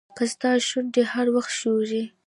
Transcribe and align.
که 0.17 0.23
ستا 0.31 0.51
شونډې 0.67 1.03
هر 1.13 1.27
وخت 1.35 1.51
ښوري. 1.57 2.03